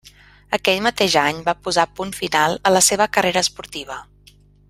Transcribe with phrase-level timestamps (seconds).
[0.57, 4.01] Aquell mateix any va posar punt final a la seva carrera esportiva.